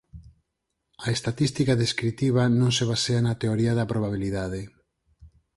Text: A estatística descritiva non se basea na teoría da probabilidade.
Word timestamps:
A 1.05 1.07
estatística 1.15 1.73
descritiva 1.83 2.43
non 2.59 2.71
se 2.77 2.83
basea 2.91 3.19
na 3.23 3.39
teoría 3.41 3.73
da 3.79 3.89
probabilidade. 3.91 4.61